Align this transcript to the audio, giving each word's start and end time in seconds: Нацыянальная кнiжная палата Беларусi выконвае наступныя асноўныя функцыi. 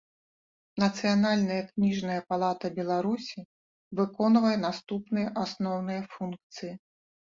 Нацыянальная 0.83 1.59
кнiжная 1.69 2.17
палата 2.35 2.73
Беларусi 2.79 3.39
выконвае 4.03 4.57
наступныя 4.67 5.27
асноўныя 5.47 6.01
функцыi. 6.13 6.73